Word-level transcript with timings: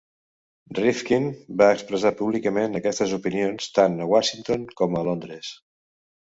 Rifkind 0.77 1.43
va 1.61 1.67
expressar 1.73 2.11
públicament 2.21 2.79
aquestes 2.79 3.13
opinions 3.19 3.69
tant 3.77 3.99
a 3.99 4.09
Washington 4.15 4.65
com 4.83 4.99
a 4.99 5.05
Londres. 5.11 5.55